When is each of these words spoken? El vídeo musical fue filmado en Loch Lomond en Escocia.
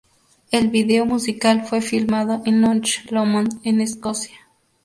El 0.49 0.69
vídeo 0.69 1.05
musical 1.05 1.63
fue 1.63 1.79
filmado 1.79 2.41
en 2.45 2.59
Loch 2.61 3.05
Lomond 3.11 3.61
en 3.63 3.81
Escocia. 3.81 4.35